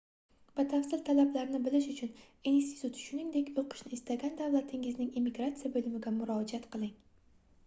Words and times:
batafsil 0.59 1.03
talablarni 1.09 1.59
bilish 1.67 1.89
uchun 1.91 2.11
institut 2.53 3.03
shuningdek 3.03 3.53
oʻqishni 3.65 3.95
istagan 4.01 4.35
davlatingizning 4.43 5.13
immigratsiya 5.23 5.73
boʻlimiga 5.79 6.17
murojaat 6.21 6.69
qiling 6.75 6.95